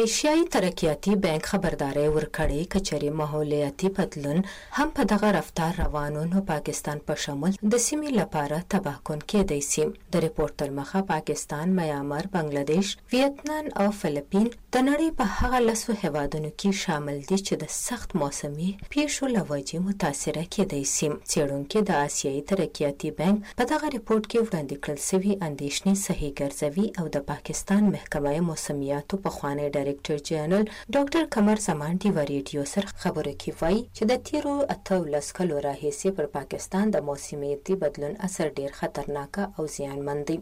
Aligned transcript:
ایشیایي 0.00 0.44
ترقیاتي 0.54 1.14
بانک 1.24 1.46
خبرداري 1.50 2.02
ورکړې 2.04 2.68
کچري 2.74 3.08
ماحولیاتي 3.20 3.88
بدلون 3.96 4.38
هم 4.76 4.84
په 4.98 5.04
دغه 5.12 5.32
رفتار 5.36 5.74
روانو 5.80 6.22
نو 6.30 6.40
پاکستان 6.50 7.02
په 7.10 7.16
شمول 7.24 7.58
د 7.74 7.82
سیمې 7.86 8.14
لپاره 8.20 8.60
تباه 8.74 9.02
کون 9.08 9.18
کېدای 9.32 9.60
شي 9.66 9.84
د 10.16 10.22
ریپورتر 10.26 10.72
مخه 10.78 11.02
پاکستان 11.10 11.74
میامر 11.80 12.28
بنگلاديش 12.36 12.92
ویتنام 13.16 13.68
او 13.84 13.90
فلیپین 13.98 14.46
د 14.46 14.86
نړۍ 14.86 15.18
په 15.18 15.42
هغه 15.42 15.60
لسو 15.66 15.98
هیوادونو 16.04 16.52
کې 16.64 16.80
شامل 16.84 17.20
دي 17.28 17.38
چې 17.42 17.62
د 17.64 17.70
سخت 17.76 18.16
موسمي 18.24 18.70
پیښو 18.96 19.30
لوجې 19.34 19.84
متاثر 19.90 20.40
کېدای 20.40 20.88
شي 20.94 21.12
چېرونکو 21.34 21.84
د 21.92 22.00
آسیایي 22.06 22.40
ترقیاتي 22.54 23.12
بانک 23.20 23.52
په 23.60 23.68
دغه 23.74 23.92
ریپورت 23.98 24.32
کې 24.32 24.48
وړاندې 24.48 24.88
کړل 24.88 25.04
شوی 25.10 25.38
اندیشنې 25.50 26.02
صحیح 26.06 26.34
ګرځوي 26.42 26.88
او 27.04 27.14
د 27.20 27.28
پاکستان 27.34 27.94
محکمه 27.98 28.36
موسمیاتو 28.50 29.22
په 29.28 29.38
خوانې 29.38 29.70
ډایرکټر 29.82 30.18
جنرال 30.30 30.64
ډاکټر 30.94 31.22
قمر 31.34 31.58
سمانټي 31.68 32.10
و 32.16 32.18
ریډیو 32.32 32.62
سر 32.72 32.84
خبرو 33.02 33.32
کې 33.40 33.50
وایي 33.60 33.80
چې 33.96 34.02
د 34.10 34.20
تیرو 34.26 34.54
اتو 34.74 34.98
لس 35.14 35.26
کلو 35.38 35.56
راهیسې 35.68 36.08
پر 36.16 36.26
پاکستان 36.36 36.84
د 36.94 37.06
موسمیاتي 37.08 37.74
بدلون 37.84 38.14
اثر 38.28 38.46
ډیر 38.58 38.70
خطرناک 38.80 39.34
او 39.56 39.62
زیانمن 39.76 40.18
دی 40.28 40.36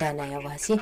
دا 0.00 0.10
نه 0.18 0.26
یوازې 0.34 0.74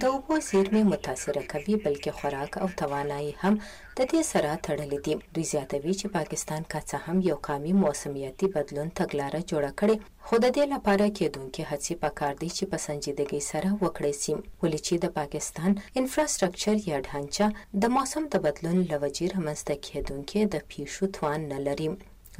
د 0.00 0.02
اوبو 0.12 0.34
زیرمې 0.50 0.82
متاثر 0.92 1.34
کوي 1.52 1.74
بلکې 1.86 2.10
خوراک 2.18 2.52
او 2.64 2.68
توانایي 2.80 3.32
هم 3.42 3.54
د 3.98 4.00
دې 4.10 4.22
سره 4.32 4.50
تړلې 4.66 4.98
دي 5.06 5.14
دوی 5.36 5.44
زیاتوي 5.52 5.92
چې 6.00 6.06
پاکستان 6.18 6.62
کا 6.72 6.80
څه 6.90 6.96
هم 7.06 7.16
یو 7.30 7.36
قامي 7.48 7.72
موسمیاتي 7.84 8.46
بدلون 8.56 8.88
تګلارې 9.00 9.40
جوړه 9.50 9.70
کړي 9.80 9.96
خو 10.28 10.34
د 10.44 10.46
دې 10.56 10.64
لپاره 10.74 11.04
کېدونکې 11.18 11.62
هڅې 11.70 11.94
پکار 12.04 12.34
دي 12.42 12.50
چې 12.56 12.64
په 12.70 12.76
سنجیدګۍ 12.86 13.42
سره 13.52 13.68
وکړې 13.84 14.12
سي 14.22 14.32
ولې 14.62 14.80
چې 14.86 14.94
د 14.98 15.06
پاکستان 15.18 15.70
انفراستراکچر 16.00 16.76
یا 16.90 16.96
ډهانچه 17.06 17.46
د 17.82 17.84
موسم 17.96 18.22
د 18.30 18.34
بدلون 18.44 18.78
لوجې 18.90 19.26
رامنځته 19.34 19.74
کېدونکې 19.86 20.40
د 20.52 20.56
پیښو 20.70 21.04
توان 21.16 21.40
نه 21.52 21.58
لري 21.66 21.88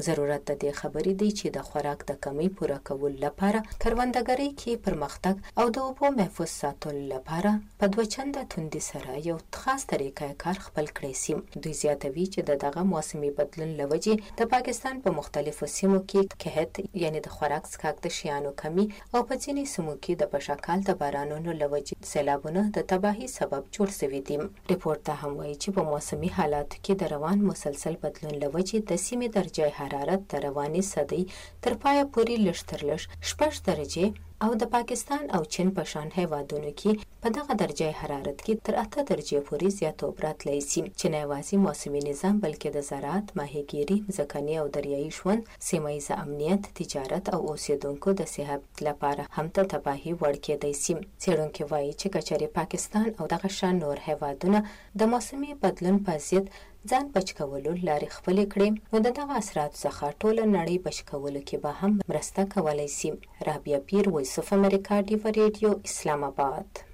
ضرورت 0.00 0.42
د 0.50 0.56
دې 0.62 0.70
خبرې 0.80 1.12
دی 1.20 1.30
چې 1.38 1.46
د 1.56 1.64
خوراک 1.70 1.98
د 2.10 2.16
کمی 2.26 2.48
پوره 2.58 2.76
کول 2.88 3.14
لپاره 3.24 3.60
کروندګرۍ 3.82 4.48
کې 4.60 4.72
پرمختګ 4.86 5.34
او 5.62 5.68
د 5.76 5.80
اوبو 5.88 6.06
محفوظ 6.20 6.48
ساتل 6.62 6.96
لپاره 7.12 7.52
په 7.82 7.88
دوه 7.96 8.04
چنده 8.14 8.44
توندي 8.54 8.80
سره 8.86 9.20
یو 9.28 9.36
خاص 9.62 9.84
طریقې 9.92 10.30
کار 10.44 10.56
خپل 10.66 10.86
کړی 10.98 11.18
سیم 11.24 11.42
دوی 11.64 11.72
زیاتوي 11.82 12.24
چې 12.34 12.48
د 12.52 12.60
دغه 12.64 12.84
موسمي 12.92 13.30
بدلون 13.40 13.74
لوجي 13.82 14.14
د 14.40 14.48
پاکستان 14.54 15.02
په 15.06 15.14
مختلفو 15.18 15.68
سیمو 15.74 16.00
کې 16.06 16.40
کهت 16.46 16.96
یعنی 17.04 17.22
د 17.28 17.36
خوراک 17.36 17.68
څخه 17.74 18.06
د 18.08 18.16
شیانو 18.20 18.54
کمی 18.64 18.86
او 18.86 19.22
په 19.28 19.34
ځینې 19.42 19.72
سیمو 19.74 19.94
کې 19.96 20.22
د 20.22 20.32
پښاکال 20.36 20.86
د 20.88 20.98
بارانونو 21.04 21.58
لوجي 21.60 22.00
سیلابونه 22.14 22.64
د 22.78 22.88
تباهي 22.94 23.30
سبب 23.36 23.68
جوړ 23.76 23.94
شوی 24.00 24.24
دي 24.32 24.40
ریپورت 24.72 25.12
هم 25.18 25.32
وایي 25.36 25.54
چې 25.54 25.78
په 25.78 25.86
موسمي 25.92 26.34
حالات 26.40 26.78
کې 26.84 27.02
د 27.04 27.14
روان 27.16 27.46
مسلسل 27.52 28.02
بدلون 28.08 28.34
لوجي 28.46 28.78
د 28.78 28.90
سیمې 29.04 29.38
درجه 29.38 29.72
حرارت 29.84 30.20
د 30.32 30.44
رواني 30.46 30.82
صدۍ 30.92 31.22
تر 31.66 31.72
پایه 31.84 32.04
پورې 32.12 32.34
لږ 32.46 32.58
تر 32.70 32.80
لږ 32.88 33.00
شپږ 33.30 33.52
درجې 33.68 34.06
او 34.44 34.50
د 34.62 34.70
پاکستان 34.76 35.22
او 35.36 35.42
چین 35.54 35.68
په 35.76 35.84
شان 35.92 36.08
هیوادونو 36.18 36.70
کې 36.80 36.92
په 37.24 37.28
دغه 37.36 37.52
درجه 37.62 37.88
حرارت 38.00 38.38
کې 38.44 38.54
تر 38.68 38.74
اته 38.84 39.00
درجه 39.10 39.38
پورې 39.48 39.68
زیاتوب 39.78 40.14
راتلی 40.24 40.58
سي 40.70 40.80
چې 40.98 41.06
نه 41.12 41.18
یوازې 41.24 41.56
موسمي 41.66 42.00
نظام 42.10 42.34
بلکې 42.44 42.68
د 42.76 42.86
زراعت 42.90 43.26
ماهیګيري 43.38 43.98
ځکني 44.18 44.54
او 44.62 44.66
دریایي 44.76 45.10
ژوند 45.18 45.42
سیمه 45.68 45.90
ایز 45.94 46.08
امنیت 46.22 46.62
تجارت 46.80 47.24
او 47.34 47.40
اوسیدونکو 47.52 48.08
د 48.22 48.30
صحت 48.34 48.62
لپاره 48.88 49.22
هم 49.36 49.46
ته 49.56 49.62
تباهي 49.74 50.12
وړ 50.20 50.34
کېدای 50.46 50.74
سي 50.82 50.92
څېړونکي 51.22 51.64
وایي 51.70 51.92
چې 52.00 52.06
کچري 52.14 52.48
پاکستان 52.58 53.06
او 53.18 53.24
دغه 53.36 53.48
شان 53.60 53.74
نور 53.84 53.98
هیوادونه 54.08 54.58
د 55.02 55.14
موسمي 55.14 55.52
بدلون 55.66 55.96
په 56.10 56.18
ضد 56.28 56.46
ځان 56.90 57.06
بچ 57.14 57.28
کولو 57.38 57.72
لارې 57.88 58.08
خپلې 58.16 58.44
کړې 58.52 58.68
نو 58.90 58.96
د 59.06 59.08
دغه 59.18 59.32
اثراتو 59.42 59.82
څخه 59.84 60.04
ټوله 60.20 60.42
نړۍ 60.56 60.76
بچ 60.86 60.98
کولو 61.10 61.40
کې 61.48 61.56
به 61.64 61.70
هم 61.80 61.92
مرسته 62.10 62.40
کولی 62.54 62.88
سي 62.98 63.08
رابعه 63.48 63.78
پیر 63.88 64.04
ویسف 64.14 64.46
امریکا 64.60 64.94
ډیوه 65.08 65.28
ریډیو 65.40 65.70
اسلام 65.88 66.20
آباد 66.30 66.66